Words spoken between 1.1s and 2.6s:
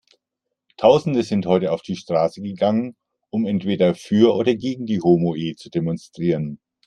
sind heute auf die Straße